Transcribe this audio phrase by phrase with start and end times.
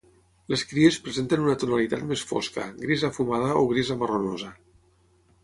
[0.51, 4.53] Les cries presenten una tonalitat més fosca, grisa fumada o grisa marronosa.